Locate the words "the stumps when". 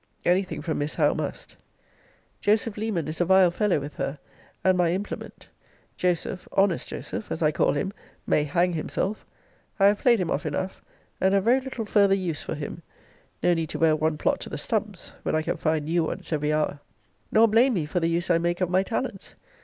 14.49-15.35